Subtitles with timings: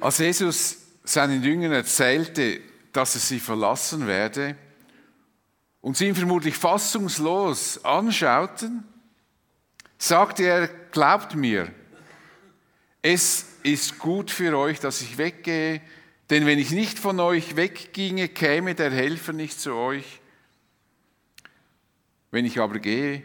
[0.00, 2.60] Als Jesus seinen Jüngern erzählte,
[2.92, 4.56] dass er sie verlassen werde
[5.82, 8.84] und sie ihn vermutlich fassungslos anschauten,
[9.98, 11.70] sagte er, glaubt mir,
[13.02, 15.82] es ist gut für euch, dass ich weggehe,
[16.30, 20.20] denn wenn ich nicht von euch wegginge, käme der Helfer nicht zu euch.
[22.30, 23.22] Wenn ich aber gehe,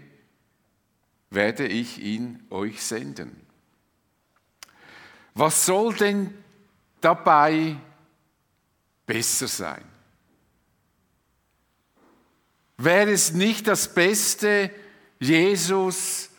[1.30, 3.46] werde ich ihn euch senden.
[5.36, 6.34] Was soll denn
[7.06, 7.76] dabei
[9.06, 9.86] besser sein?
[12.78, 14.72] Wäre es nicht das Beste,
[15.20, 16.30] Jesus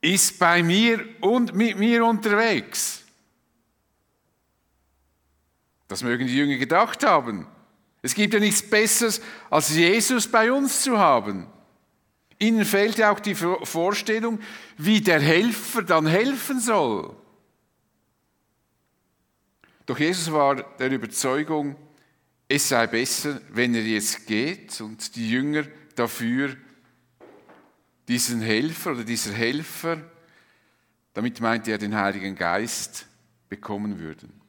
[0.00, 3.02] ist bei mir und mit mir unterwegs?
[5.86, 7.46] Das mögen die Jünger gedacht haben.
[8.02, 9.20] Es gibt ja nichts Besseres,
[9.50, 11.46] als Jesus bei uns zu haben.
[12.38, 14.40] Ihnen fehlt ja auch die Vorstellung,
[14.76, 17.14] wie der Helfer dann helfen soll.
[19.86, 21.76] Doch Jesus war der Überzeugung,
[22.48, 25.64] es sei besser, wenn er jetzt geht und die Jünger
[25.94, 26.56] dafür
[28.08, 29.98] diesen Helfer oder dieser Helfer,
[31.14, 33.06] damit meinte er den Heiligen Geist,
[33.48, 34.40] bekommen würden.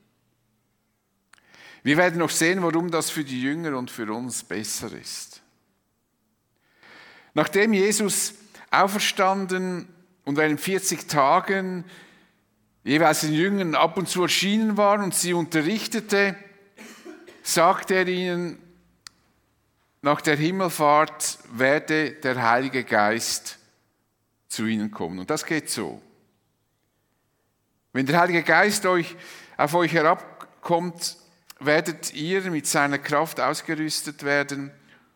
[1.83, 5.41] Wir werden noch sehen, warum das für die Jünger und für uns besser ist.
[7.35, 8.33] Nachdem Jesus
[8.71, 9.87] auferstanden
[10.23, 11.85] und während 40 Tagen
[12.85, 16.37] jeweils den Jüngern ab und zu erschienen war und sie unterrichtete,
[17.43, 18.59] sagte er ihnen,
[20.01, 23.57] nach der Himmelfahrt werde der Heilige Geist
[24.47, 25.17] zu ihnen kommen.
[25.19, 25.99] Und das geht so.
[27.91, 29.15] Wenn der Heilige Geist euch,
[29.57, 31.17] auf euch herabkommt,
[31.59, 34.69] werdet ihr mit seiner Kraft ausgerüstet werden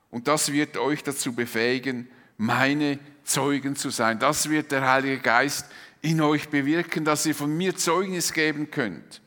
[0.09, 4.17] und das wird euch dazu befähigen, meine Zeugen zu sein.
[4.17, 5.65] Das wird der Heilige Geist
[6.01, 9.21] in euch bewirken, dass ihr von mir Zeugnis geben könnt.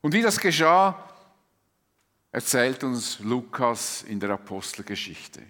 [0.00, 1.02] Und wie das geschah,
[2.30, 5.42] erzählt uns Lukas in der Apostelgeschichte.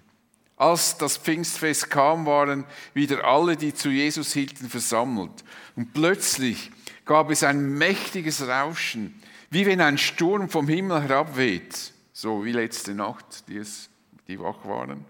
[0.57, 2.65] Als das Pfingstfest kam, waren
[2.95, 5.45] wieder alle, die zu Jesus hielten, versammelt.
[5.75, 6.71] Und plötzlich
[7.05, 9.21] gab es ein mächtiges Rauschen,
[9.51, 13.91] wie wenn ein Sturm vom Himmel herabweht, so wie letzte Nacht, die, es,
[14.29, 15.05] die wach waren.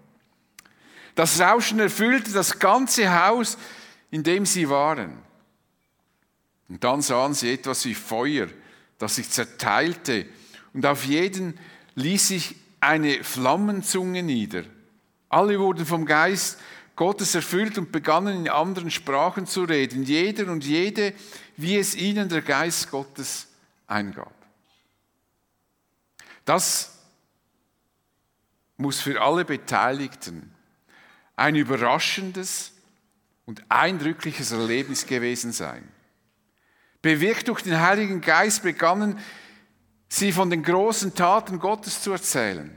[1.15, 3.57] Das Rauschen erfüllte das ganze Haus,
[4.11, 5.17] in dem sie waren.
[6.69, 8.47] Und dann sahen sie etwas wie Feuer,
[8.97, 10.25] das sich zerteilte,
[10.73, 11.57] und auf jeden
[11.95, 14.63] ließ sich eine Flammenzunge nieder.
[15.29, 16.59] Alle wurden vom Geist
[16.95, 21.13] Gottes erfüllt und begannen in anderen Sprachen zu reden, jeder und jede,
[21.55, 23.47] wie es ihnen der Geist Gottes
[23.87, 24.33] eingab.
[26.45, 26.97] Das
[28.77, 30.53] muss für alle Beteiligten
[31.35, 32.73] ein überraschendes
[33.47, 35.87] und eindrückliches Erlebnis gewesen sein.
[37.01, 39.17] Bewirkt durch den Heiligen Geist begannen
[40.09, 42.69] sie von den großen Taten Gottes zu erzählen.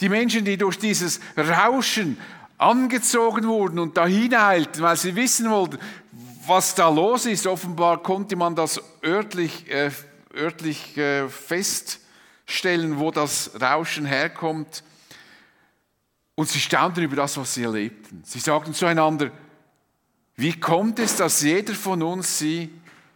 [0.00, 2.18] Die Menschen, die durch dieses Rauschen
[2.58, 5.78] angezogen wurden und dahin eilten, weil sie wissen wollten,
[6.46, 7.46] was da los ist.
[7.46, 9.90] Offenbar konnte man das örtlich, äh,
[10.34, 14.82] örtlich äh, feststellen, wo das Rauschen herkommt.
[16.40, 18.22] Und sie staunten über das, was sie erlebten.
[18.24, 19.30] Sie sagten zueinander,
[20.36, 22.70] wie kommt es, dass jeder von uns sie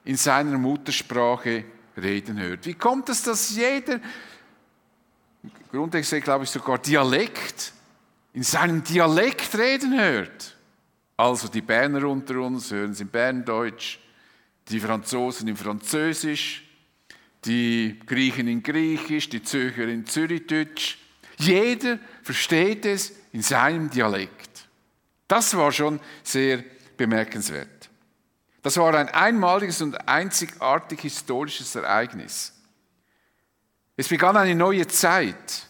[0.05, 1.65] in seiner Muttersprache
[1.97, 2.67] reden hört?
[2.67, 3.99] Wie kommt es, dass jeder,
[5.73, 7.73] grundsätzlich glaube ich sogar Dialekt,
[8.35, 10.55] in seinem Dialekt reden hört?
[11.17, 14.01] Also die Berner unter uns hören es in Berndeutsch,
[14.69, 16.63] die Franzosen in Französisch,
[17.47, 20.99] die Griechen in Griechisch, die Zürcher in Zürichdeutsch.
[21.39, 24.69] Jeder versteht es in seinem Dialekt.
[25.29, 26.65] Das war schon sehr
[26.97, 27.91] bemerkenswert.
[28.63, 32.53] Das war ein einmaliges und einzigartig historisches Ereignis.
[33.97, 35.67] Es begann eine neue Zeit,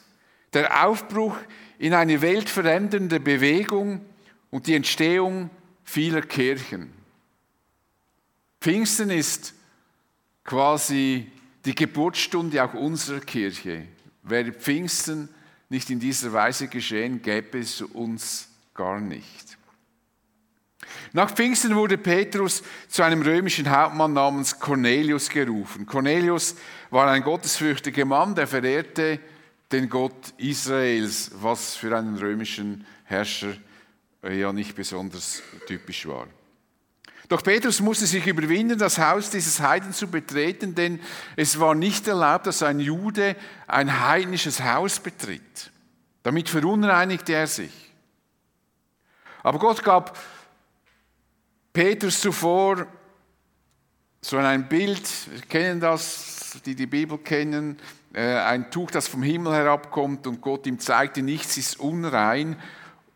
[0.53, 1.37] der Aufbruch
[1.79, 4.07] in eine weltverändernde Bewegung,
[4.55, 5.51] und die Entstehung
[5.83, 6.93] vieler Kirchen.
[8.61, 9.53] Pfingsten ist
[10.45, 11.33] quasi
[11.65, 13.89] die Geburtsstunde auch unserer Kirche.
[14.23, 15.29] Wäre Pfingsten
[15.75, 19.59] nicht in dieser Weise geschehen, gäbe es uns gar nicht.
[21.13, 25.87] Nach Pfingsten wurde Petrus zu einem römischen Hauptmann namens Cornelius gerufen.
[25.87, 26.57] Cornelius
[26.91, 29.19] war ein gottesfürchtiger Mann, der verehrte
[29.73, 33.55] den Gott Israels, was für einen römischen Herrscher
[34.23, 36.29] äh, ja nicht besonders typisch war.
[37.29, 41.01] Doch Petrus musste sich überwinden, das Haus dieses Heiden zu betreten, denn
[41.37, 43.37] es war nicht erlaubt, dass ein Jude
[43.67, 45.71] ein heidnisches Haus betritt.
[46.23, 47.73] Damit verunreinigte er sich.
[49.43, 50.19] Aber Gott gab
[51.73, 52.87] Petrus zuvor,
[54.21, 57.79] So ein Bild, wir kennen das, die die Bibel kennen,
[58.15, 62.57] äh, ein Tuch, das vom Himmel herabkommt und Gott ihm zeigte, nichts ist unrein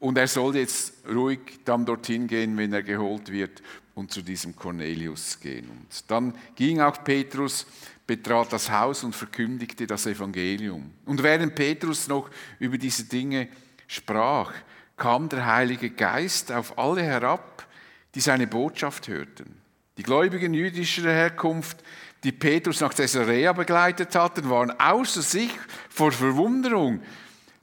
[0.00, 3.62] und er soll jetzt ruhig dann dorthin gehen, wenn er geholt wird
[3.98, 5.68] und zu diesem Cornelius gehen.
[5.68, 7.66] Und dann ging auch Petrus,
[8.06, 10.92] betrat das Haus und verkündigte das Evangelium.
[11.04, 12.30] Und während Petrus noch
[12.60, 13.48] über diese Dinge
[13.88, 14.52] sprach,
[14.96, 17.66] kam der Heilige Geist auf alle herab,
[18.14, 19.60] die seine Botschaft hörten.
[19.96, 21.82] Die Gläubigen jüdischer Herkunft
[22.24, 25.50] die Petrus nach Caesarea begleitet hatten, waren außer sich
[25.88, 27.00] vor Verwunderung,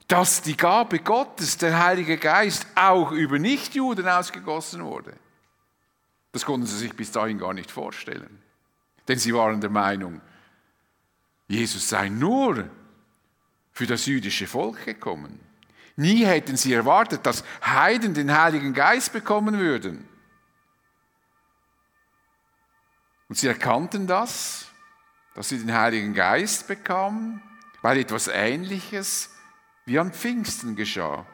[0.08, 5.12] dass die Gabe Gottes, der Heilige Geist, auch über Nichtjuden ausgegossen wurde.
[6.36, 8.42] Das konnten sie sich bis dahin gar nicht vorstellen.
[9.08, 10.20] Denn sie waren der Meinung,
[11.48, 12.68] Jesus sei nur
[13.72, 15.40] für das jüdische Volk gekommen.
[15.96, 20.06] Nie hätten sie erwartet, dass Heiden den Heiligen Geist bekommen würden.
[23.30, 24.66] Und sie erkannten das,
[25.34, 27.40] dass sie den Heiligen Geist bekamen,
[27.80, 29.30] weil etwas Ähnliches
[29.86, 31.24] wie an Pfingsten geschah.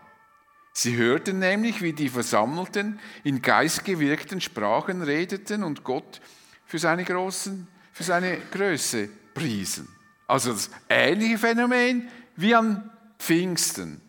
[0.72, 6.20] Sie hörten nämlich, wie die Versammelten in geistgewirkten Sprachen redeten und Gott
[6.64, 9.88] für seine, großen, für seine Größe priesen.
[10.26, 14.00] Also das ähnliche Phänomen wie an Pfingsten.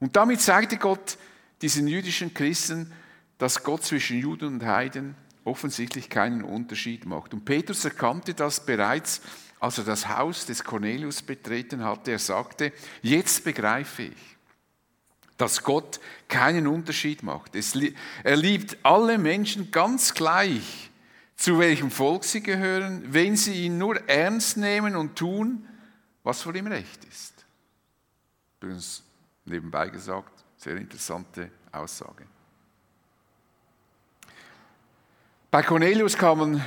[0.00, 1.18] Und damit zeigte Gott
[1.60, 2.90] diesen jüdischen Christen,
[3.38, 5.14] dass Gott zwischen Juden und Heiden
[5.44, 7.34] offensichtlich keinen Unterschied macht.
[7.34, 9.20] Und Petrus erkannte das bereits,
[9.60, 12.12] als er das Haus des Cornelius betreten hatte.
[12.12, 12.72] Er sagte,
[13.02, 14.36] jetzt begreife ich,
[15.36, 17.52] dass Gott keinen Unterschied macht.
[18.22, 20.90] er liebt alle Menschen ganz gleich,
[21.36, 25.66] zu welchem Volk sie gehören, wenn sie ihn nur ernst nehmen und tun,
[26.22, 27.44] was vor ihm recht ist.
[28.60, 29.02] Übrigens,
[29.44, 32.26] nebenbei gesagt, sehr interessante Aussage.
[35.50, 36.62] Bei Cornelius kamen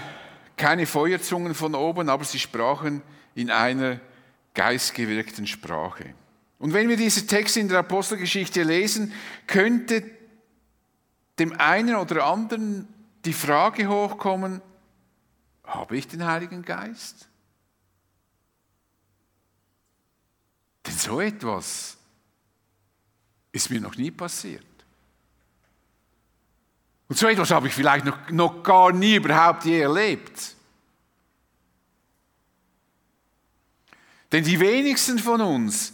[0.57, 3.01] keine Feuerzungen von oben, aber sie sprachen
[3.33, 3.99] in einer
[4.53, 6.13] geistgewirkten Sprache.
[6.59, 9.13] Und wenn wir diese Texte in der Apostelgeschichte lesen,
[9.47, 10.03] könnte
[11.37, 12.87] dem einen oder anderen
[13.25, 14.61] die Frage hochkommen,
[15.63, 17.27] habe ich den Heiligen Geist?
[20.85, 21.97] Denn so etwas
[23.51, 24.65] ist mir noch nie passiert.
[27.07, 30.55] Und so etwas habe ich vielleicht noch, noch gar nie überhaupt je erlebt.
[34.31, 35.93] Denn die wenigsten von uns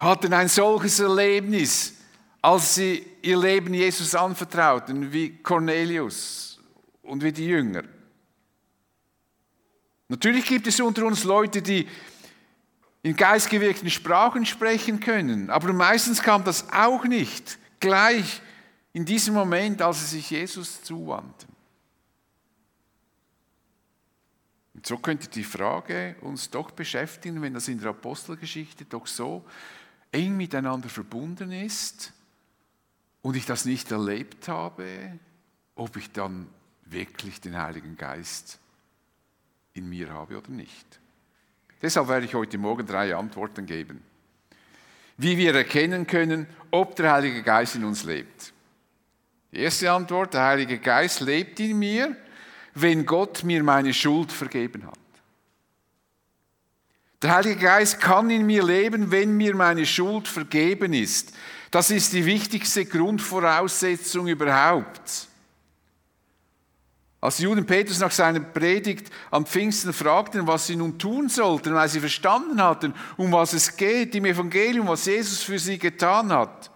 [0.00, 1.94] hatten ein solches Erlebnis,
[2.40, 6.58] als sie ihr Leben Jesus anvertrauten, wie Cornelius
[7.02, 7.84] und wie die Jünger.
[10.08, 11.86] Natürlich gibt es unter uns Leute, die
[13.02, 18.42] in geistgewirkten Sprachen sprechen können, aber meistens kam das auch nicht gleich
[18.92, 21.48] in diesem Moment, als sie sich Jesus zuwandten.
[24.74, 29.44] Und so könnte die Frage uns doch beschäftigen, wenn das in der Apostelgeschichte doch so
[30.12, 32.12] eng miteinander verbunden ist
[33.22, 35.18] und ich das nicht erlebt habe,
[35.74, 36.48] ob ich dann
[36.84, 38.58] wirklich den Heiligen Geist
[39.74, 40.98] in mir habe oder nicht.
[41.82, 44.02] Deshalb werde ich heute Morgen drei Antworten geben,
[45.16, 48.52] wie wir erkennen können, ob der Heilige Geist in uns lebt.
[49.52, 52.16] Die erste Antwort, der Heilige Geist lebt in mir,
[52.74, 54.98] wenn Gott mir meine Schuld vergeben hat.
[57.22, 61.32] Der Heilige Geist kann in mir leben, wenn mir meine Schuld vergeben ist.
[61.70, 65.28] Das ist die wichtigste Grundvoraussetzung überhaupt.
[67.20, 71.88] Als Juden Petrus nach seiner Predigt am Pfingsten fragten, was sie nun tun sollten, weil
[71.90, 76.70] sie verstanden hatten, um was es geht im Evangelium, was Jesus für sie getan hat,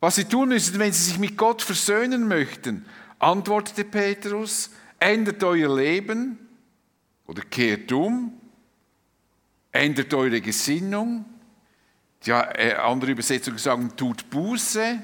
[0.00, 2.86] was sie tun müssen, wenn sie sich mit Gott versöhnen möchten,
[3.18, 6.38] antwortete Petrus, ändert euer Leben
[7.30, 8.32] oder kehrt um,
[9.70, 11.24] ändert eure Gesinnung.
[12.24, 14.98] Ja, äh, andere Übersetzungen sagen, tut Buße.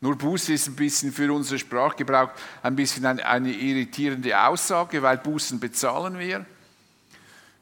[0.00, 5.16] Nur Buße ist ein bisschen für unseren Sprachgebrauch ein bisschen eine, eine irritierende Aussage, weil
[5.16, 6.44] Bußen bezahlen wir.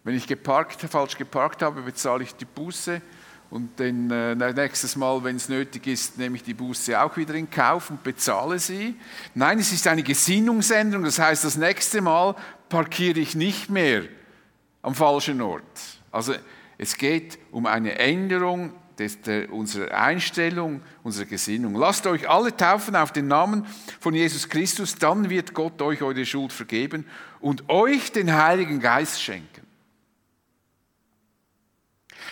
[0.03, 3.01] Wenn ich geparkt, falsch geparkt habe, bezahle ich die Buße.
[3.51, 7.35] Und dann äh, nächstes Mal, wenn es nötig ist, nehme ich die Buße auch wieder
[7.35, 8.97] in Kauf und bezahle sie.
[9.35, 11.05] Nein, es ist eine Gesinnungsänderung.
[11.05, 12.35] Das heißt, das nächste Mal
[12.73, 14.05] parkiere ich nicht mehr
[14.81, 15.63] am falschen Ort.
[16.11, 16.35] Also
[16.79, 21.75] es geht um eine Änderung des, der, unserer Einstellung, unserer Gesinnung.
[21.75, 23.67] Lasst euch alle taufen auf den Namen
[24.01, 27.07] von Jesus Christus, dann wird Gott euch eure Schuld vergeben
[27.41, 29.67] und euch den Heiligen Geist schenken.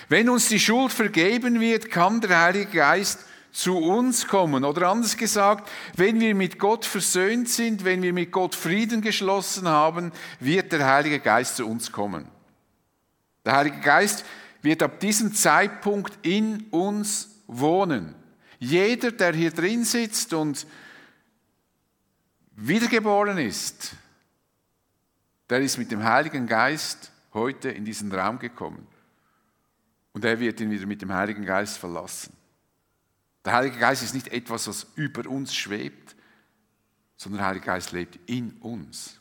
[0.09, 4.65] Wenn uns die Schuld vergeben wird, kann der Heilige Geist zu uns kommen.
[4.65, 9.69] Oder anders gesagt, wenn wir mit Gott versöhnt sind, wenn wir mit Gott Frieden geschlossen
[9.69, 12.29] haben, wird der Heilige Geist zu uns kommen.
[13.45, 14.25] Der Heilige Geist
[14.63, 18.15] wird ab diesem Zeitpunkt in uns wohnen.
[18.59, 20.67] Jeder, der hier drin sitzt und
[22.53, 23.93] wiedergeboren ist,
[25.49, 28.87] der ist mit dem Heiligen Geist heute in diesen Raum gekommen.
[30.13, 32.33] Und er wird ihn wieder mit dem Heiligen Geist verlassen.
[33.45, 36.15] Der Heilige Geist ist nicht etwas, was über uns schwebt,
[37.17, 39.21] sondern der Heilige Geist lebt in uns.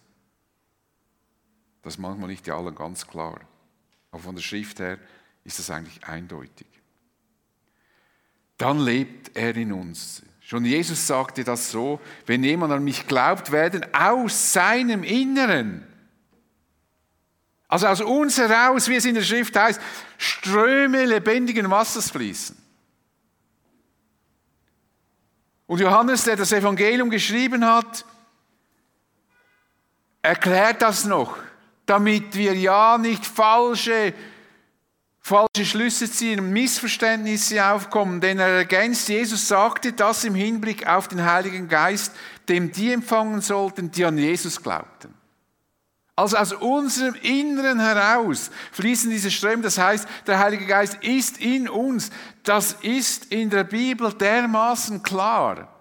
[1.82, 3.40] Das ist manchmal nicht ja allen ganz klar.
[4.12, 5.00] Aber von der Schrift her
[5.44, 6.68] ist das eigentlich eindeutig.
[8.58, 10.22] Dann lebt er in uns.
[10.42, 15.86] Schon Jesus sagte das so, wenn jemand an mich glaubt, werden aus seinem Inneren,
[17.68, 19.80] also aus uns heraus, wie es in der Schrift heißt,
[20.18, 22.59] Ströme lebendigen Wassers fließen.
[25.70, 28.04] Und Johannes, der das Evangelium geschrieben hat,
[30.24, 31.38] erklärt das noch,
[31.86, 34.16] damit wir ja nicht falsche
[35.20, 41.24] falsche Schlüsse ziehen, Missverständnisse aufkommen, denn er ergänzt, Jesus sagte das im Hinblick auf den
[41.24, 42.16] Heiligen Geist,
[42.48, 45.14] dem die empfangen sollten, die an Jesus glaubten.
[46.20, 49.64] Also aus unserem Inneren heraus fließen diese Ströme.
[49.64, 52.12] Das heißt, der Heilige Geist ist in uns.
[52.44, 55.74] Das ist in der Bibel dermaßen klar,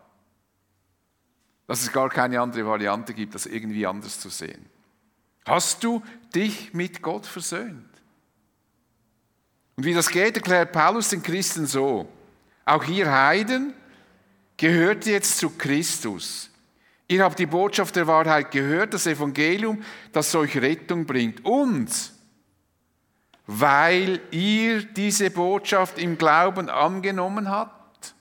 [1.66, 4.64] dass es gar keine andere Variante gibt, das irgendwie anders zu sehen.
[5.44, 7.88] Hast du dich mit Gott versöhnt?
[9.74, 12.08] Und wie das geht, erklärt Paulus den Christen so.
[12.64, 13.74] Auch ihr Heiden
[14.56, 16.48] gehört jetzt zu Christus.
[17.10, 21.42] Ihr habt die Botschaft der Wahrheit gehört, das Evangelium, das euch Rettung bringt.
[21.44, 21.88] Und
[23.46, 28.14] weil ihr diese Botschaft im Glauben angenommen habt,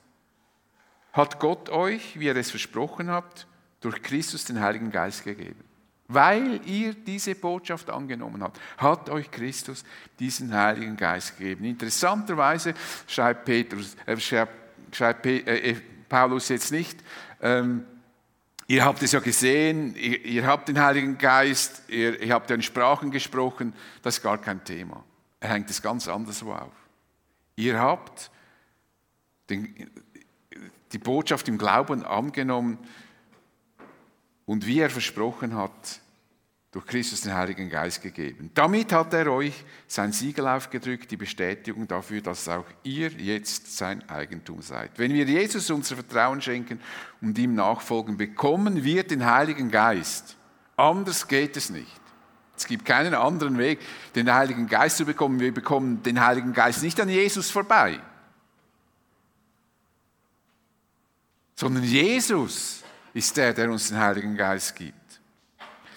[1.11, 3.45] hat Gott euch, wie er es versprochen habt,
[3.81, 5.65] durch Christus den Heiligen Geist gegeben.
[6.07, 9.83] Weil ihr diese Botschaft angenommen habt, hat euch Christus
[10.17, 11.65] diesen Heiligen Geist gegeben.
[11.65, 12.73] Interessanterweise
[13.05, 14.53] schreibt, Petrus, äh, schreibt,
[14.95, 15.75] schreibt äh, äh,
[16.07, 17.03] Paulus jetzt nicht,
[17.41, 17.85] ähm,
[18.67, 22.55] ihr habt es ja gesehen, ihr, ihr habt den Heiligen Geist, ihr, ihr habt ja
[22.55, 25.03] in Sprachen gesprochen, das ist gar kein Thema.
[25.39, 26.73] Er hängt es ganz anderswo auf.
[27.55, 28.31] Ihr habt
[29.49, 29.89] den,
[30.91, 32.77] die Botschaft im Glauben angenommen,
[34.47, 35.99] und wie er versprochen hat,
[36.77, 38.51] durch Christus den Heiligen Geist gegeben.
[38.53, 44.07] Damit hat er euch sein Siegel aufgedrückt, die Bestätigung dafür, dass auch ihr jetzt sein
[44.07, 44.91] Eigentum seid.
[44.97, 46.79] Wenn wir Jesus unser Vertrauen schenken
[47.19, 50.37] und ihm nachfolgen, bekommen wir den Heiligen Geist.
[50.75, 51.99] Anders geht es nicht.
[52.55, 53.79] Es gibt keinen anderen Weg,
[54.13, 55.39] den Heiligen Geist zu bekommen.
[55.39, 57.99] Wir bekommen den Heiligen Geist nicht an Jesus vorbei,
[61.55, 62.83] sondern Jesus
[63.15, 64.96] ist der, der uns den Heiligen Geist gibt.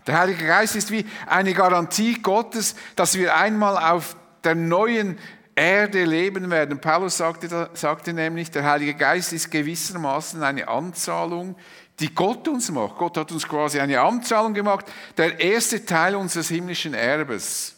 [0.07, 5.19] Der Heilige Geist ist wie eine Garantie Gottes, dass wir einmal auf der neuen
[5.55, 6.81] Erde leben werden.
[6.81, 11.57] Paulus sagte, sagte nämlich, der Heilige Geist ist gewissermaßen eine Anzahlung,
[11.99, 12.97] die Gott uns macht.
[12.97, 17.77] Gott hat uns quasi eine Anzahlung gemacht, der erste Teil unseres himmlischen Erbes.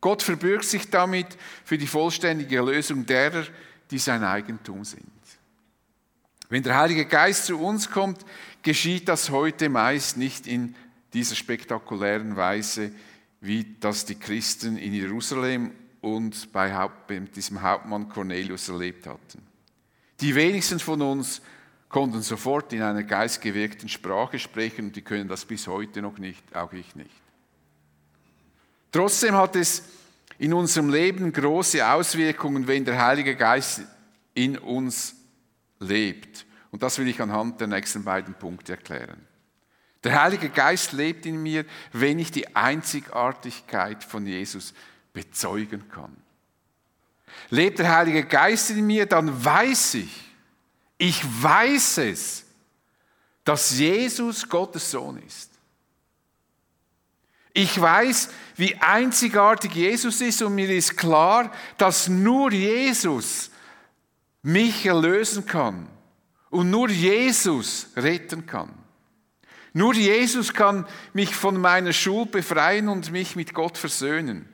[0.00, 1.26] Gott verbürgt sich damit
[1.64, 3.44] für die vollständige Erlösung derer,
[3.90, 5.04] die sein Eigentum sind.
[6.48, 8.24] Wenn der Heilige Geist zu uns kommt,
[8.62, 10.74] geschieht das heute meist nicht in
[11.12, 12.92] dieser spektakulären Weise,
[13.40, 16.90] wie das die Christen in Jerusalem und bei
[17.34, 19.42] diesem Hauptmann Cornelius erlebt hatten.
[20.20, 21.40] Die wenigsten von uns
[21.88, 26.54] konnten sofort in einer geistgewirkten Sprache sprechen und die können das bis heute noch nicht,
[26.54, 27.10] auch ich nicht.
[28.90, 29.84] Trotzdem hat es
[30.38, 33.82] in unserem Leben große Auswirkungen, wenn der Heilige Geist
[34.34, 35.14] in uns
[35.80, 36.46] lebt.
[36.70, 39.27] Und das will ich anhand der nächsten beiden Punkte erklären.
[40.04, 44.72] Der Heilige Geist lebt in mir, wenn ich die Einzigartigkeit von Jesus
[45.12, 46.16] bezeugen kann.
[47.50, 50.24] Lebt der Heilige Geist in mir, dann weiß ich,
[50.98, 52.44] ich weiß es,
[53.44, 55.50] dass Jesus Gottes Sohn ist.
[57.54, 63.50] Ich weiß, wie einzigartig Jesus ist und mir ist klar, dass nur Jesus
[64.42, 65.88] mich erlösen kann
[66.50, 68.72] und nur Jesus retten kann.
[69.78, 74.48] Nur Jesus kann mich von meiner Schuld befreien und mich mit Gott versöhnen.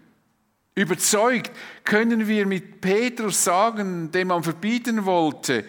[0.75, 1.51] Überzeugt
[1.83, 5.65] können wir mit Petrus sagen, dem man verbieten wollte,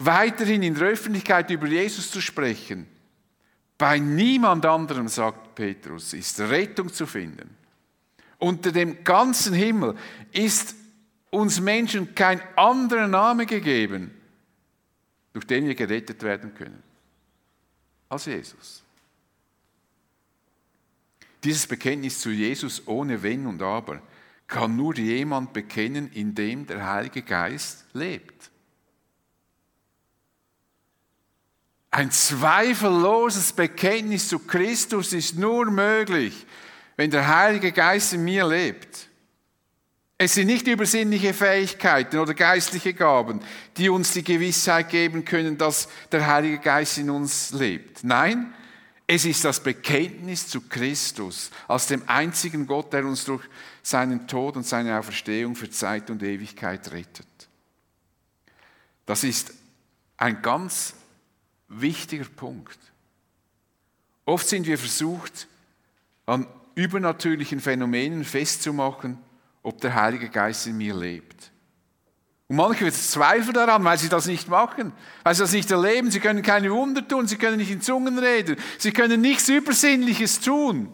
[0.00, 2.88] weiterhin in der Öffentlichkeit über Jesus zu sprechen.
[3.78, 7.56] Bei niemand anderem, sagt Petrus, ist Rettung zu finden.
[8.38, 9.94] Unter dem ganzen Himmel
[10.32, 10.74] ist
[11.30, 14.10] uns Menschen kein anderer Name gegeben,
[15.32, 16.82] durch den wir gerettet werden können.
[18.08, 18.82] Als Jesus.
[21.46, 24.02] Dieses Bekenntnis zu Jesus ohne Wenn und Aber
[24.48, 28.50] kann nur jemand bekennen, in dem der Heilige Geist lebt.
[31.92, 36.46] Ein zweifelloses Bekenntnis zu Christus ist nur möglich,
[36.96, 39.08] wenn der Heilige Geist in mir lebt.
[40.18, 43.40] Es sind nicht übersinnliche Fähigkeiten oder geistliche Gaben,
[43.76, 48.02] die uns die Gewissheit geben können, dass der Heilige Geist in uns lebt.
[48.02, 48.52] Nein,
[49.06, 53.44] es ist das Bekenntnis zu Christus als dem einzigen Gott, der uns durch
[53.82, 57.26] seinen Tod und seine Auferstehung für Zeit und Ewigkeit rettet.
[59.04, 59.54] Das ist
[60.16, 60.94] ein ganz
[61.68, 62.78] wichtiger Punkt.
[64.24, 65.46] Oft sind wir versucht,
[66.26, 69.18] an übernatürlichen Phänomenen festzumachen,
[69.62, 71.52] ob der Heilige Geist in mir lebt.
[72.48, 74.92] Und manche zweifeln daran, weil sie das nicht machen,
[75.24, 76.10] weil sie das nicht erleben.
[76.10, 80.40] Sie können keine Wunder tun, sie können nicht in Zungen reden, sie können nichts Übersinnliches
[80.40, 80.92] tun.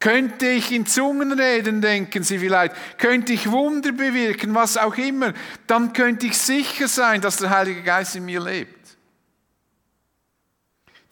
[0.00, 5.32] Könnte ich in Zungen reden, denken Sie vielleicht, könnte ich Wunder bewirken, was auch immer,
[5.66, 8.98] dann könnte ich sicher sein, dass der Heilige Geist in mir lebt.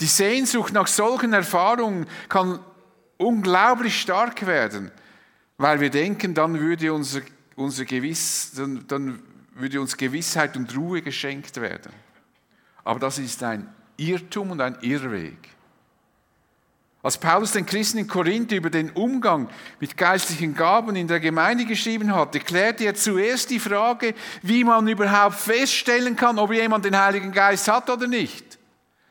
[0.00, 2.58] Die Sehnsucht nach solchen Erfahrungen kann
[3.16, 4.90] unglaublich stark werden,
[5.56, 7.22] weil wir denken, dann würde, unser,
[7.56, 9.22] unser Gewiss, dann, dann
[9.54, 11.92] würde uns Gewissheit und Ruhe geschenkt werden.
[12.84, 15.50] Aber das ist ein Irrtum und ein Irrweg.
[17.02, 19.48] Als Paulus den Christen in Korinth über den Umgang
[19.80, 24.86] mit geistlichen Gaben in der Gemeinde geschrieben hatte, klärte er zuerst die Frage, wie man
[24.86, 28.58] überhaupt feststellen kann, ob jemand den Heiligen Geist hat oder nicht.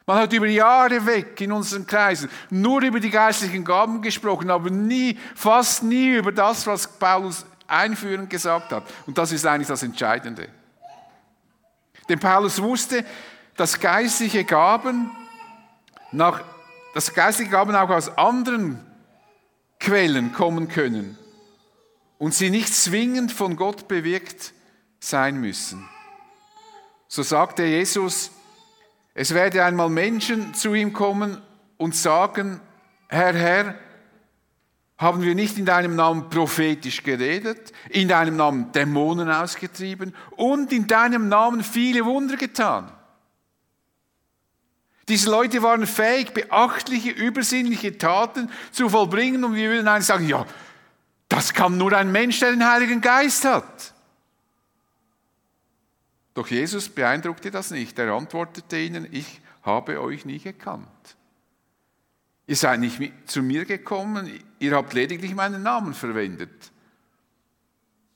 [0.05, 4.69] Man hat über Jahre weg in unseren Kreisen nur über die geistlichen Gaben gesprochen, aber
[4.69, 8.83] nie, fast nie über das, was Paulus einführend gesagt hat.
[9.05, 10.47] Und das ist eigentlich das Entscheidende.
[12.09, 13.05] Denn Paulus wusste,
[13.55, 15.11] dass geistliche Gaben
[16.11, 16.41] nach
[16.93, 18.79] dass geistige Gaben auch aus anderen
[19.79, 21.17] Quellen kommen können
[22.17, 24.53] und sie nicht zwingend von Gott bewirkt
[25.00, 25.87] sein müssen.
[27.07, 28.31] So sagte Jesus,
[29.13, 31.41] es werde einmal Menschen zu ihm kommen
[31.77, 32.61] und sagen,
[33.07, 33.75] Herr, Herr,
[35.01, 40.85] haben wir nicht in deinem Namen prophetisch geredet, in deinem Namen Dämonen ausgetrieben und in
[40.85, 42.92] deinem Namen viele Wunder getan?
[45.09, 50.46] Diese Leute waren fähig, beachtliche, übersinnliche Taten zu vollbringen und wir würden eigentlich sagen, ja,
[51.27, 53.96] das kann nur ein Mensch, der den Heiligen Geist hat.
[56.35, 57.98] Doch Jesus beeindruckte das nicht.
[57.98, 60.87] Er antwortete ihnen, ich habe euch nie gekannt.
[62.46, 64.29] Ihr seid nicht zu mir gekommen,
[64.61, 66.71] ihr habt lediglich meinen Namen verwendet.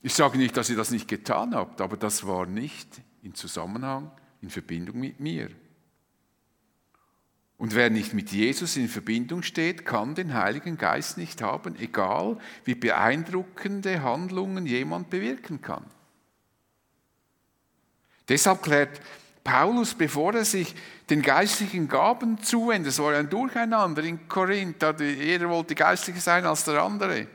[0.02, 4.12] Ich sage nicht, dass ihr das nicht getan habt, aber das war nicht in Zusammenhang,
[4.42, 5.50] in Verbindung mit mir.
[7.58, 12.38] Und wer nicht mit Jesus in Verbindung steht, kann den Heiligen Geist nicht haben, egal
[12.64, 15.86] wie beeindruckende Handlungen jemand bewirken kann.
[18.28, 19.02] Deshalb klärt
[19.46, 20.76] Paulus, bevor er sich
[21.10, 26.64] den geistlichen Gaben zuwendet, es war ein Durcheinander in Korinth, jeder wollte geistlicher sein als
[26.64, 27.28] der andere.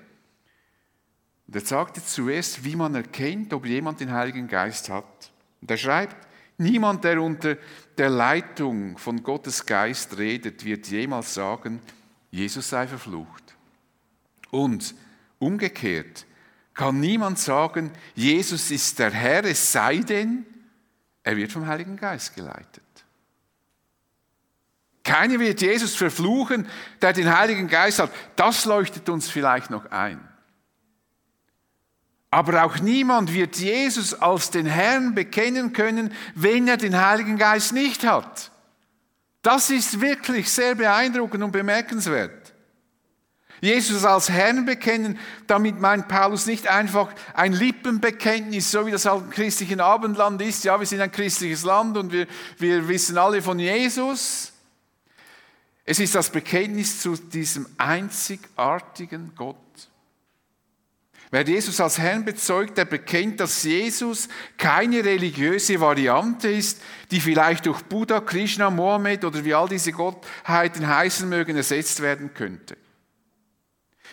[1.47, 5.31] Und er sagte zuerst, wie man erkennt, ob jemand den Heiligen Geist hat.
[5.61, 6.17] Und er schreibt,
[6.61, 7.57] Niemand, der unter
[7.97, 11.81] der Leitung von Gottes Geist redet, wird jemals sagen,
[12.31, 13.57] Jesus sei verflucht.
[14.51, 14.95] Und
[15.39, 16.27] umgekehrt
[16.75, 20.45] kann niemand sagen, Jesus ist der Herr, es sei denn,
[21.31, 22.83] er wird vom Heiligen Geist geleitet.
[25.05, 26.67] Keiner wird Jesus verfluchen,
[27.01, 28.11] der den Heiligen Geist hat.
[28.35, 30.21] Das leuchtet uns vielleicht noch ein.
[32.33, 37.73] Aber auch niemand wird Jesus als den Herrn bekennen können, wenn er den Heiligen Geist
[37.73, 38.51] nicht hat.
[39.43, 42.40] Das ist wirklich sehr beeindruckend und bemerkenswert.
[43.61, 49.25] Jesus als Herrn bekennen, damit meint Paulus nicht einfach ein Lippenbekenntnis, so wie das halt
[49.25, 50.65] im christlichen Abendland ist.
[50.65, 52.27] Ja, wir sind ein christliches Land und wir,
[52.59, 54.53] wir wissen alle von Jesus.
[55.85, 59.57] Es ist das Bekenntnis zu diesem einzigartigen Gott.
[61.33, 67.67] Wer Jesus als Herrn bezeugt, der bekennt, dass Jesus keine religiöse Variante ist, die vielleicht
[67.67, 72.77] durch Buddha, Krishna, Mohammed oder wie all diese Gottheiten heißen mögen, ersetzt werden könnte.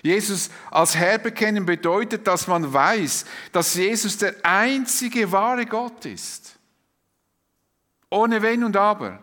[0.03, 6.57] Jesus als Herr bekennen bedeutet, dass man weiß, dass Jesus der einzige wahre Gott ist.
[8.09, 9.21] Ohne Wenn und Aber.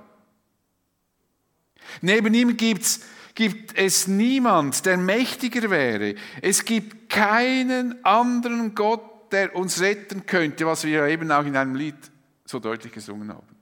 [2.01, 3.01] Neben ihm gibt's
[3.35, 6.15] gibt es niemand, der mächtiger wäre.
[6.41, 11.75] Es gibt keinen anderen Gott, der uns retten könnte, was wir eben auch in einem
[11.75, 11.97] Lied
[12.45, 13.54] so deutlich gesungen haben.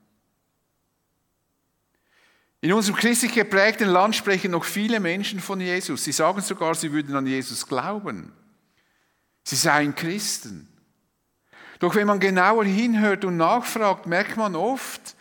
[2.63, 6.05] In unserem christlich geprägten Land sprechen noch viele Menschen von Jesus.
[6.05, 8.31] Sie sagen sogar, sie würden an Jesus glauben.
[9.43, 10.69] Sie seien Christen.
[11.79, 15.17] Doch wenn man genauer hinhört und nachfragt, merkt man oft,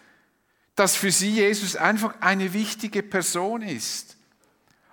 [0.76, 4.16] dass für sie Jesus einfach eine wichtige Person ist.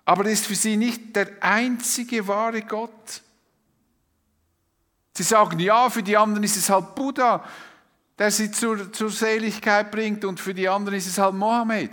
[0.04, 3.22] Aber er ist für sie nicht der einzige wahre Gott.
[5.16, 7.46] Sie sagen, ja, für die anderen ist es halt Buddha,
[8.18, 11.92] der sie zur, zur Seligkeit bringt und für die anderen ist es halt Mohammed.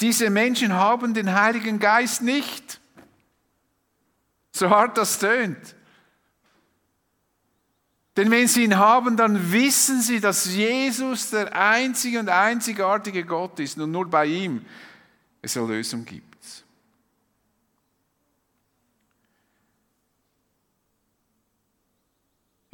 [0.00, 2.80] Diese Menschen haben den Heiligen Geist nicht.
[4.52, 5.74] So hart das tönt.
[8.16, 13.60] Denn wenn sie ihn haben, dann wissen sie, dass Jesus der einzige und einzigartige Gott
[13.60, 14.64] ist und nur bei ihm
[15.42, 16.35] es Erlösung gibt.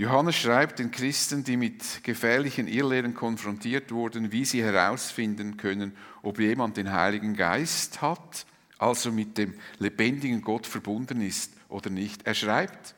[0.03, 6.41] Johannes schreibt den Christen, die mit gefährlichen Irrlehren konfrontiert wurden, wie sie herausfinden können, ob
[6.41, 8.45] jemand den Heiligen Geist hat,
[8.79, 12.27] also mit dem lebendigen Gott verbunden ist oder nicht.
[12.27, 12.97] Er schreibt,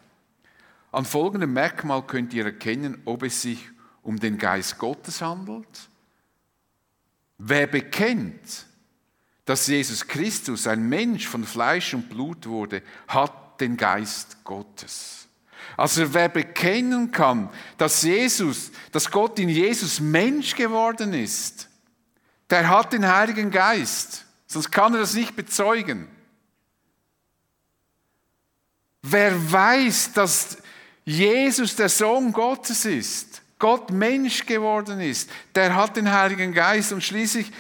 [0.92, 3.68] an folgendem Merkmal könnt ihr erkennen, ob es sich
[4.02, 5.90] um den Geist Gottes handelt.
[7.36, 8.64] Wer bekennt,
[9.44, 15.23] dass Jesus Christus ein Mensch von Fleisch und Blut wurde, hat den Geist Gottes.
[15.76, 21.68] Also wer bekennen kann, dass Jesus, dass Gott in Jesus Mensch geworden ist,
[22.50, 24.24] der hat den Heiligen Geist.
[24.46, 26.08] Sonst kann er das nicht bezeugen.
[29.02, 30.58] Wer weiß, dass
[31.04, 37.02] Jesus der Sohn Gottes ist, Gott Mensch geworden ist, der hat den Heiligen Geist und
[37.02, 37.50] schließlich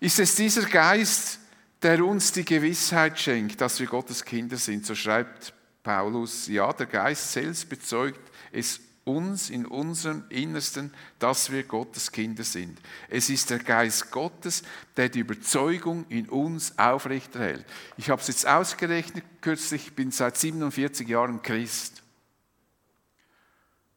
[0.00, 1.40] ist es dieser Geist,
[1.82, 4.84] der uns die Gewissheit schenkt, dass wir Gottes Kinder sind.
[4.86, 5.52] So schreibt
[5.88, 8.20] Paulus, ja, der Geist selbst bezeugt
[8.52, 12.78] es uns in unserem Innersten, dass wir Gottes Kinder sind.
[13.08, 14.64] Es ist der Geist Gottes,
[14.98, 17.64] der die Überzeugung in uns aufrechterhält.
[17.96, 22.02] Ich habe es jetzt ausgerechnet kürzlich, ich bin seit 47 Jahren Christ.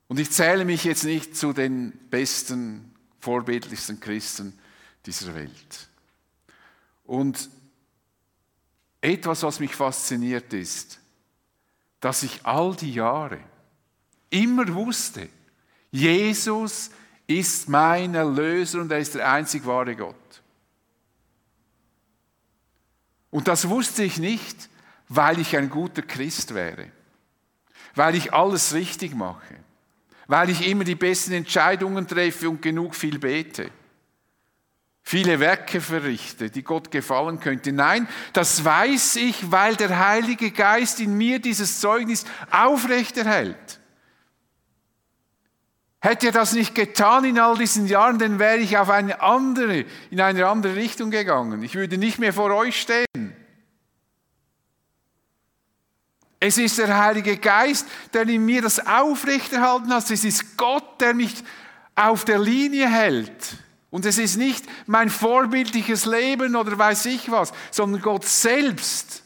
[0.08, 4.58] Und ich zähle mich jetzt nicht zu den besten, vorbildlichsten Christen
[5.06, 5.90] dieser Welt.
[7.04, 7.50] Und
[9.02, 11.01] etwas, was mich fasziniert ist,
[12.02, 13.40] dass ich all die Jahre
[14.30, 15.30] immer wusste,
[15.92, 16.92] Jesus
[17.28, 20.16] ist mein Erlöser und er ist der einzig wahre Gott.
[23.30, 24.70] Und das wusste ich nicht,
[25.08, 26.92] weil ich ein guter Christ wäre,
[27.96, 29.56] weil ich alles richtig mache,
[30.28, 33.72] weil ich immer die besten Entscheidungen treffe und genug viel bete
[35.12, 37.74] viele Werke verrichte, die Gott gefallen könnte.
[37.74, 43.82] Nein, das weiß ich, weil der Heilige Geist in mir dieses Zeugnis aufrechterhält.
[46.00, 49.84] Hätte er das nicht getan in all diesen Jahren, dann wäre ich auf eine andere,
[50.12, 51.62] in eine andere Richtung gegangen.
[51.62, 53.36] Ich würde nicht mehr vor euch stehen.
[56.40, 60.10] Es ist der Heilige Geist, der in mir das aufrechterhalten hat.
[60.10, 61.44] Es ist Gott, der mich
[61.96, 63.58] auf der Linie hält.
[63.92, 69.24] Und es ist nicht mein vorbildliches Leben oder weiß ich was, sondern Gott selbst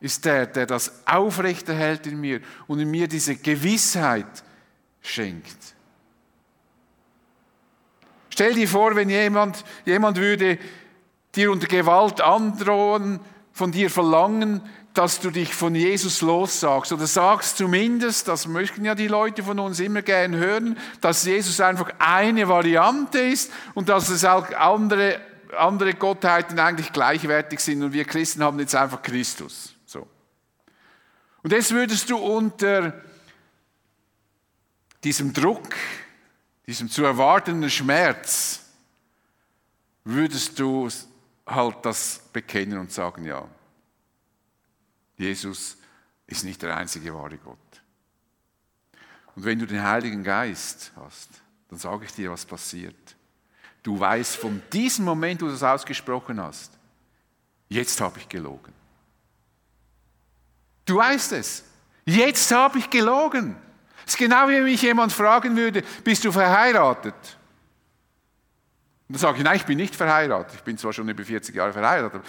[0.00, 4.42] ist der, der das aufrechterhält in mir und in mir diese Gewissheit
[5.02, 5.74] schenkt.
[8.30, 10.58] Stell dir vor, wenn jemand, jemand würde
[11.34, 13.20] dir unter Gewalt androhen,
[13.52, 14.62] von dir verlangen,
[14.94, 19.58] dass du dich von Jesus lossagst oder sagst zumindest, das möchten ja die Leute von
[19.60, 25.20] uns immer gern hören, dass Jesus einfach eine Variante ist und dass es auch andere,
[25.56, 29.74] andere Gottheiten eigentlich gleichwertig sind und wir Christen haben jetzt einfach Christus.
[29.86, 30.08] So.
[31.42, 32.92] Und jetzt würdest du unter
[35.04, 35.74] diesem Druck,
[36.66, 38.64] diesem zu erwartenden Schmerz,
[40.04, 40.88] würdest du
[41.46, 43.46] halt das bekennen und sagen, ja,
[45.20, 45.76] Jesus
[46.26, 47.58] ist nicht der einzige wahre Gott.
[49.36, 51.28] Und wenn du den Heiligen Geist hast,
[51.68, 53.16] dann sage ich dir, was passiert.
[53.82, 56.72] Du weißt von diesem Moment, wo du das ausgesprochen hast,
[57.68, 58.72] jetzt habe ich gelogen.
[60.86, 61.64] Du weißt es.
[62.06, 63.56] Jetzt habe ich gelogen.
[64.06, 67.14] Es ist genau wie wenn mich jemand fragen würde, bist du verheiratet?
[69.06, 70.54] Und dann sage ich, nein, ich bin nicht verheiratet.
[70.54, 72.22] Ich bin zwar schon über 40 Jahre verheiratet,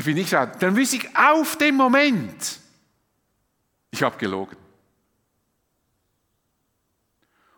[0.00, 2.58] ich bin nicht verheiratet, dann wüsste ich auf dem Moment,
[3.90, 4.56] ich habe gelogen.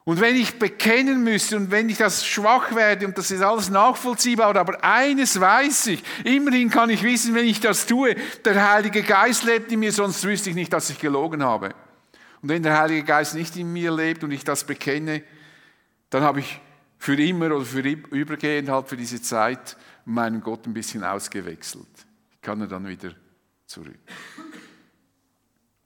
[0.02, 3.70] Und wenn ich bekennen müsste und wenn ich das schwach werde und das ist alles
[3.70, 9.04] nachvollziehbar, aber eines weiß ich, immerhin kann ich wissen, wenn ich das tue, der Heilige
[9.04, 11.68] Geist lebt in mir, sonst wüsste ich nicht, dass ich gelogen habe.
[12.42, 15.22] Und wenn der Heilige Geist nicht in mir lebt und ich das bekenne,
[16.10, 16.60] dann habe ich
[16.98, 21.86] für immer oder für übergehend halt für diese Zeit meinen Gott ein bisschen ausgewechselt.
[22.42, 23.14] Kann er dann wieder
[23.66, 23.98] zurück.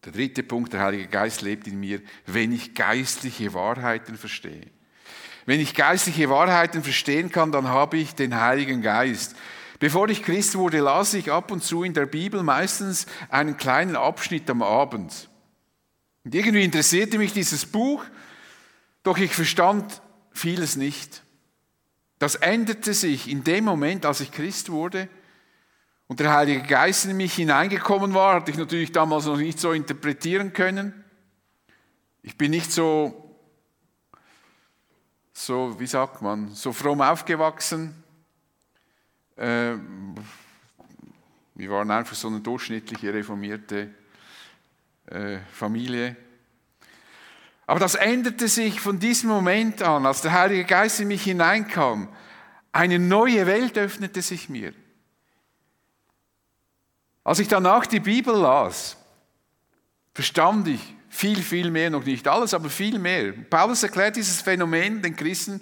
[0.04, 4.70] Der dritte Punkt, der Heilige Geist lebt in mir, wenn ich geistliche Wahrheiten verstehe.
[5.44, 9.36] Wenn ich geistliche Wahrheiten verstehen kann, dann habe ich den Heiligen Geist.
[9.78, 13.94] Bevor ich Christ wurde, las ich ab und zu in der Bibel meistens einen kleinen
[13.94, 15.28] Abschnitt am Abend.
[16.24, 18.04] Und irgendwie interessierte mich dieses Buch,
[19.02, 20.00] doch ich verstand
[20.32, 21.22] vieles nicht.
[22.18, 25.08] Das änderte sich in dem Moment, als ich Christ wurde
[26.08, 29.72] und der Heilige Geist in mich hineingekommen war, hatte ich natürlich damals noch nicht so
[29.72, 31.04] interpretieren können.
[32.22, 33.26] Ich bin nicht so
[35.38, 38.02] so, wie sagt man, so fromm aufgewachsen.
[39.36, 39.74] Äh,
[41.54, 43.90] wir waren einfach so eine durchschnittliche reformierte
[45.06, 46.16] äh, Familie.
[47.66, 52.08] Aber das änderte sich von diesem Moment an, als der Heilige Geist in mich hineinkam.
[52.72, 54.72] Eine neue Welt öffnete sich mir.
[57.26, 58.96] Als ich danach die Bibel las,
[60.14, 63.32] verstand ich, viel, viel mehr, noch nicht alles, aber viel mehr.
[63.32, 65.60] Paulus erklärt dieses Phänomen den Christen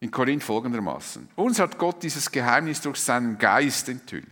[0.00, 1.28] in Korinth folgendermaßen.
[1.36, 4.24] Uns hat Gott dieses Geheimnis durch seinen Geist enthüllt.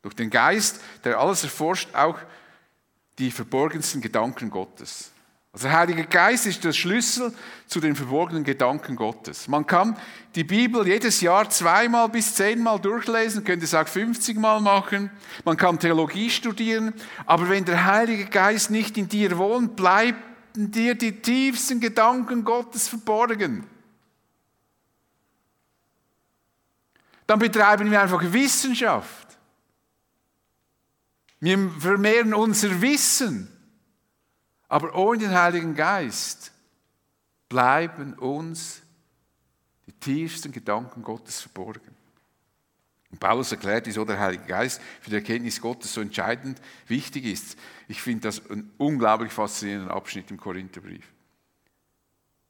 [0.00, 2.18] Durch den Geist, der alles erforscht, auch
[3.18, 5.11] die verborgensten Gedanken Gottes.
[5.52, 7.34] Also der Heilige Geist ist der Schlüssel
[7.66, 9.48] zu den verborgenen Gedanken Gottes.
[9.48, 9.98] Man kann
[10.34, 15.10] die Bibel jedes Jahr zweimal bis zehnmal durchlesen, könnte es auch 50 Mal machen.
[15.44, 16.94] Man kann Theologie studieren,
[17.26, 20.16] aber wenn der Heilige Geist nicht in dir wohnt, bleiben
[20.54, 23.66] dir die tiefsten Gedanken Gottes verborgen.
[27.26, 29.38] Dann betreiben wir einfach Wissenschaft.
[31.40, 33.48] Wir vermehren unser Wissen.
[34.72, 36.50] Aber ohne den Heiligen Geist
[37.50, 38.80] bleiben uns
[39.86, 41.94] die tiefsten Gedanken Gottes verborgen.
[43.10, 47.58] Und Paulus erklärt, wieso der Heilige Geist für die Erkenntnis Gottes so entscheidend wichtig ist.
[47.86, 51.04] Ich finde das ein unglaublich faszinierender Abschnitt im Korintherbrief.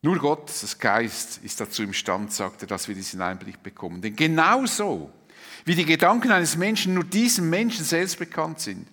[0.02, 4.00] Nur Gottes Geist ist dazu imstande, sagt er, dass wir diesen Einblick bekommen.
[4.00, 5.11] Denn genauso
[5.64, 8.87] wie die Gedanken eines Menschen nur diesem Menschen selbst bekannt sind,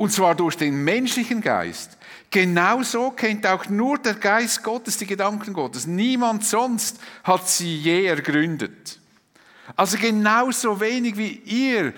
[0.00, 1.98] und zwar durch den menschlichen Geist.
[2.30, 5.86] Genauso kennt auch nur der Geist Gottes die Gedanken Gottes.
[5.86, 9.00] Niemand sonst hat sie je ergründet.
[9.74, 11.92] Also genauso wenig wie ihr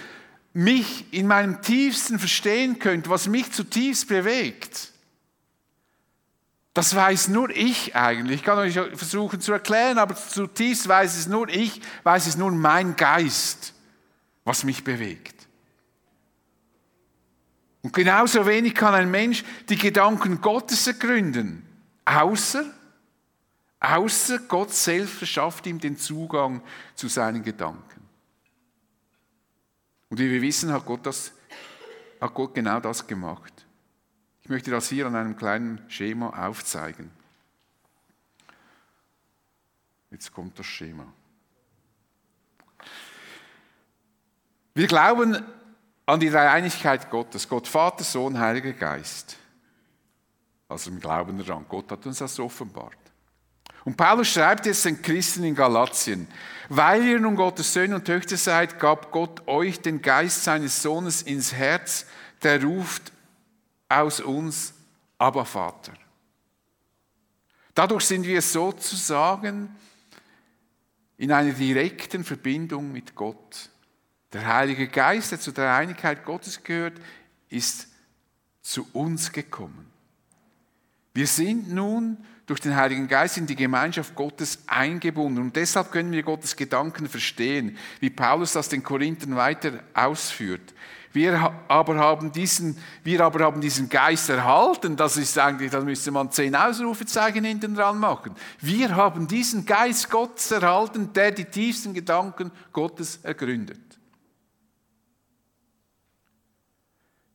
[0.55, 4.93] mich in meinem tiefsten verstehen könnt, was mich zutiefst bewegt.
[6.75, 8.37] Das weiß nur ich eigentlich.
[8.37, 12.51] Ich kann euch versuchen zu erklären, aber zutiefst weiß es nur ich, weiß es nur
[12.51, 13.75] mein Geist,
[14.45, 15.42] was mich bewegt.
[17.83, 21.67] Und genauso wenig kann ein Mensch die Gedanken Gottes ergründen,
[22.05, 22.65] außer,
[23.81, 26.63] außer Gott selbst verschafft ihm den Zugang
[26.95, 28.01] zu seinen Gedanken.
[30.09, 31.33] Und wie wir wissen, hat Gott, das,
[32.21, 33.53] hat Gott genau das gemacht.
[34.43, 37.11] Ich möchte das hier an einem kleinen Schema aufzeigen.
[40.11, 41.07] Jetzt kommt das Schema.
[44.75, 45.43] Wir glauben
[46.13, 49.39] an die Dreieinigkeit Gottes, Gott Vater, Sohn, Heiliger Geist.
[50.69, 52.99] Also im Glauben daran, Gott hat uns das offenbart.
[53.87, 56.29] Und Paulus schreibt jetzt den Christen in Galatien,
[56.69, 61.23] weil ihr nun Gottes Söhne und Töchter seid, gab Gott euch den Geist seines Sohnes
[61.23, 62.05] ins Herz,
[62.43, 63.11] der ruft
[63.89, 64.75] aus uns,
[65.17, 65.95] aber Vater.
[67.75, 69.75] Dadurch sind wir sozusagen
[71.17, 73.72] in einer direkten Verbindung mit Gott.
[74.33, 76.95] Der Heilige Geist, der zu der Einigkeit Gottes gehört,
[77.49, 77.89] ist
[78.63, 79.87] zu uns gekommen.
[81.15, 82.17] Wir sind nun
[82.47, 87.09] durch den Heiligen Geist in die Gemeinschaft Gottes eingebunden und deshalb können wir Gottes Gedanken
[87.09, 90.73] verstehen, wie Paulus das den Korinthern weiter ausführt.
[91.13, 94.97] Wir aber haben diesen, wir aber haben diesen Geist erhalten.
[94.97, 98.35] Das ist eigentlich, da müsste man zehn Ausrufezeichen hinten dran machen.
[98.61, 103.92] Wir haben diesen Geist Gottes erhalten, der die tiefsten Gedanken Gottes ergründet.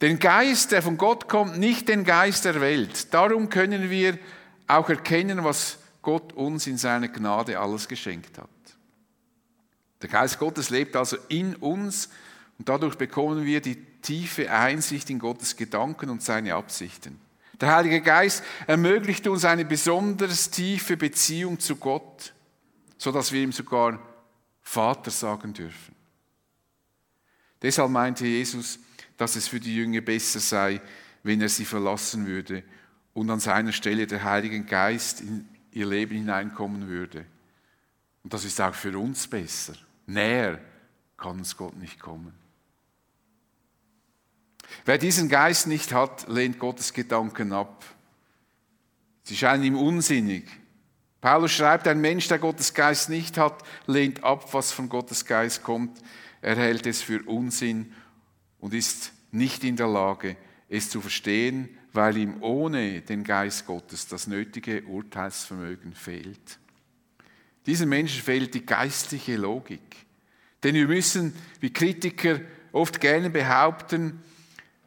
[0.02, 3.14] Den Geist, der von Gott kommt, nicht den Geist der Welt.
[3.14, 4.20] Darum können wir
[4.68, 8.50] auch erkennen, was Gott uns in seiner Gnade alles geschenkt hat.
[10.02, 12.10] Der Geist Gottes lebt also in uns
[12.60, 17.20] und dadurch bekommen wir die tiefe Einsicht in Gottes Gedanken und seine Absichten.
[17.60, 22.34] Der Heilige Geist ermöglicht uns eine besonders tiefe Beziehung zu Gott,
[23.00, 24.00] sodass wir ihm sogar
[24.62, 25.96] Vater sagen dürfen.
[27.62, 28.78] Deshalb meinte Jesus,
[29.18, 30.82] dass es für die Jünger besser sei,
[31.24, 32.64] wenn er sie verlassen würde
[33.14, 35.24] und an seiner Stelle der Heilige Geist
[35.72, 37.26] ihr Leben hineinkommen würde.
[38.24, 39.74] Und das ist auch für uns besser.
[40.06, 40.60] Näher
[41.18, 42.34] kann uns Gott nicht kommen.
[44.86, 47.84] Wer diesen Geist nicht hat, lehnt Gottes Gedanken ab.
[49.24, 50.46] Sie scheinen ihm unsinnig.
[51.20, 55.64] Paulus schreibt, ein Mensch, der Gottes Geist nicht hat, lehnt ab, was von Gottes Geist
[55.64, 56.00] kommt.
[56.42, 57.92] Er hält es für Unsinn
[58.60, 60.36] und ist nicht in der Lage,
[60.70, 66.60] es zu verstehen, weil ihm ohne den Geist Gottes das nötige Urteilsvermögen fehlt.
[67.66, 70.06] Diesen Menschen fehlt die geistliche Logik.
[70.64, 72.40] Denn wir müssen, wie Kritiker
[72.72, 74.22] oft gerne behaupten,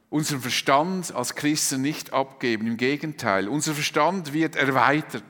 [0.09, 2.67] unseren Verstand als Christen nicht abgeben.
[2.67, 5.23] Im Gegenteil, unser Verstand wird erweitert.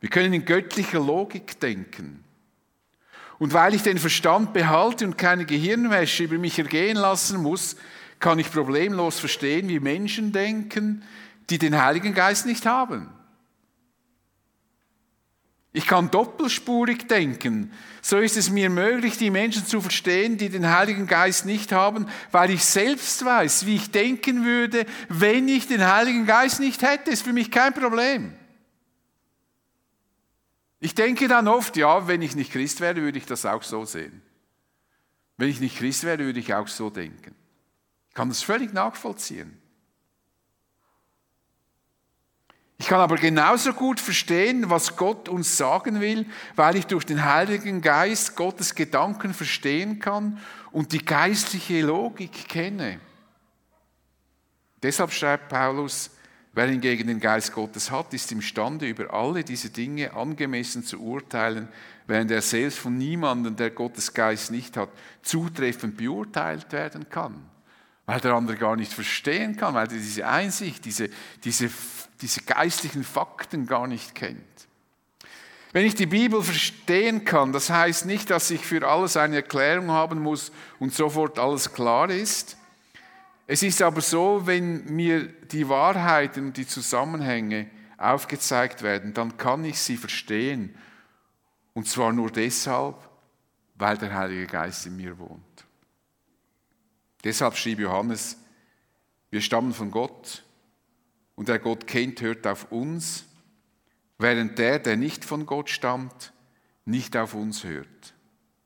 [0.00, 2.24] Wir können in göttlicher Logik denken.
[3.40, 7.74] Und weil ich den Verstand behalte und keine Gehirnwäsche über mich ergehen lassen muss,
[8.18, 11.02] kann ich problemlos verstehen, wie Menschen denken,
[11.48, 13.08] die den Heiligen Geist nicht haben.
[15.72, 17.72] Ich kann doppelspurig denken.
[18.02, 22.06] So ist es mir möglich, die Menschen zu verstehen, die den Heiligen Geist nicht haben,
[22.32, 27.10] weil ich selbst weiß, wie ich denken würde, wenn ich den Heiligen Geist nicht hätte.
[27.10, 28.34] Ist für mich kein Problem.
[30.80, 33.84] Ich denke dann oft, ja, wenn ich nicht Christ wäre, würde ich das auch so
[33.84, 34.22] sehen.
[35.36, 37.34] Wenn ich nicht Christ wäre, würde ich auch so denken.
[38.08, 39.60] Ich kann das völlig nachvollziehen.
[42.78, 46.24] Ich kann aber genauso gut verstehen, was Gott uns sagen will,
[46.56, 50.40] weil ich durch den Heiligen Geist Gottes Gedanken verstehen kann
[50.72, 52.98] und die geistliche Logik kenne.
[54.82, 56.10] Deshalb schreibt Paulus,
[56.60, 61.68] wer hingegen den Geist Gottes hat, ist imstande, über alle diese Dinge angemessen zu urteilen,
[62.06, 64.90] während er selbst von niemandem, der Gottes Geist nicht hat,
[65.22, 67.34] zutreffend beurteilt werden kann.
[68.06, 71.08] Weil der andere gar nicht verstehen kann, weil er diese Einsicht, diese,
[71.44, 71.70] diese
[72.20, 74.40] diese geistlichen Fakten gar nicht kennt.
[75.72, 79.90] Wenn ich die Bibel verstehen kann, das heißt nicht, dass ich für alles eine Erklärung
[79.90, 82.56] haben muss und sofort alles klar ist.
[83.52, 89.64] Es ist aber so, wenn mir die Wahrheiten und die Zusammenhänge aufgezeigt werden, dann kann
[89.64, 90.72] ich sie verstehen.
[91.72, 92.94] Und zwar nur deshalb,
[93.74, 95.66] weil der Heilige Geist in mir wohnt.
[97.24, 98.36] Deshalb schrieb Johannes,
[99.30, 100.44] wir stammen von Gott
[101.34, 103.24] und der Gott kennt, hört auf uns,
[104.16, 106.32] während der, der nicht von Gott stammt,
[106.84, 108.14] nicht auf uns hört.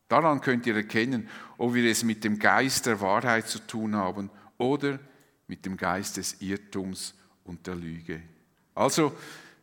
[0.08, 4.28] Daran könnt ihr erkennen, ob wir es mit dem Geist der Wahrheit zu tun haben
[4.64, 4.98] oder
[5.46, 8.22] mit dem Geist des Irrtums und der Lüge.
[8.74, 9.14] Also,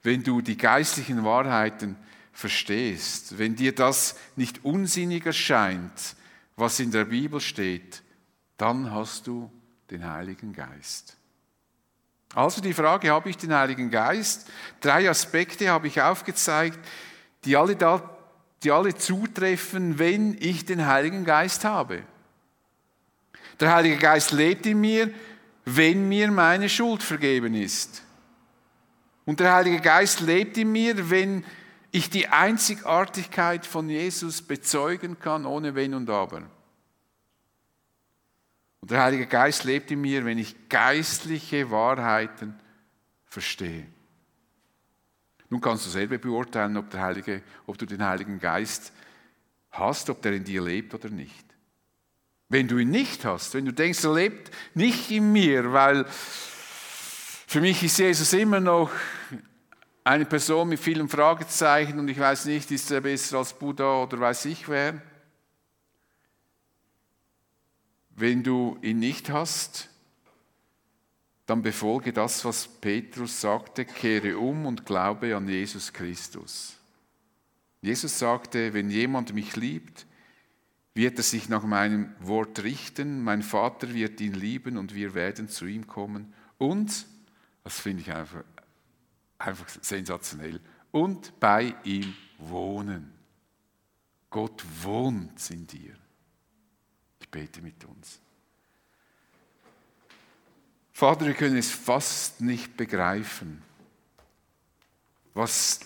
[0.03, 1.95] wenn du die geistlichen Wahrheiten
[2.31, 6.15] verstehst, wenn dir das nicht unsinnig erscheint,
[6.55, 8.03] was in der Bibel steht,
[8.57, 9.51] dann hast du
[9.89, 11.17] den Heiligen Geist.
[12.33, 14.49] Also die Frage, habe ich den Heiligen Geist?
[14.79, 16.79] Drei Aspekte habe ich aufgezeigt,
[17.43, 18.17] die alle, da,
[18.63, 22.03] die alle zutreffen, wenn ich den Heiligen Geist habe.
[23.61, 25.11] Der Heilige Geist lebt in mir,
[25.65, 28.03] wenn mir meine Schuld vergeben ist.
[29.23, 31.45] Und der Heilige Geist lebt in mir, wenn
[31.91, 36.41] ich die Einzigartigkeit von Jesus bezeugen kann, ohne Wenn und Aber.
[38.79, 42.59] Und der Heilige Geist lebt in mir, wenn ich geistliche Wahrheiten
[43.25, 43.85] verstehe.
[45.49, 48.91] Nun kannst du selber beurteilen, ob, Heilige, ob du den Heiligen Geist
[49.69, 51.50] hast, ob der in dir lebt oder nicht.
[52.51, 56.05] Wenn du ihn nicht hast, wenn du denkst, er lebt nicht in mir, weil
[57.47, 58.91] für mich ist Jesus immer noch
[60.03, 64.19] eine Person mit vielen Fragezeichen und ich weiß nicht, ist er besser als Buddha oder
[64.19, 65.01] weiß ich wer,
[68.17, 69.87] Wenn du ihn nicht hast,
[71.45, 76.75] dann befolge das, was Petrus sagte, kehre um und glaube an Jesus Christus.
[77.81, 80.05] Jesus sagte, wenn jemand mich liebt,
[80.93, 85.47] wird er sich nach meinem Wort richten, mein Vater wird ihn lieben und wir werden
[85.47, 87.05] zu ihm kommen und,
[87.63, 88.43] das finde ich einfach,
[89.37, 90.59] einfach sensationell,
[90.91, 93.13] und bei ihm wohnen.
[94.29, 95.95] Gott wohnt in dir
[97.31, 98.19] bete mit uns.
[100.91, 103.63] Vater, wir können es fast nicht begreifen,
[105.33, 105.79] was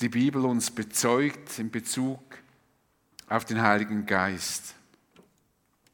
[0.00, 2.43] die Bibel uns bezeugt in Bezug auf
[3.48, 4.74] den Heiligen Geist.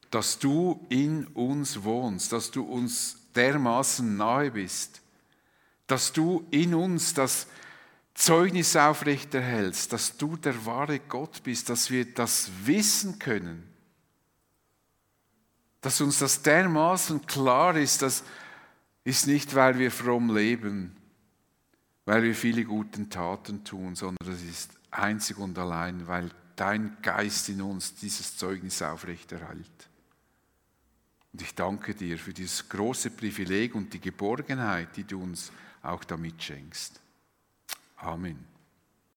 [0.09, 5.01] Dass du in uns wohnst, dass du uns dermaßen nahe bist,
[5.87, 7.47] dass du in uns das
[8.13, 13.71] Zeugnis aufrechterhältst, dass du der wahre Gott bist, dass wir das wissen können
[15.81, 18.23] dass uns das dermaßen klar ist, das
[19.03, 20.95] ist nicht, weil wir fromm leben,
[22.05, 26.29] weil wir viele gute Taten tun, sondern es ist einzig und allein, weil
[26.61, 29.89] dein Geist in uns dieses Zeugnis aufrechterhält.
[31.33, 35.51] Und ich danke dir für dieses große Privileg und die Geborgenheit, die du uns
[35.81, 37.01] auch damit schenkst.
[37.95, 38.50] Amen.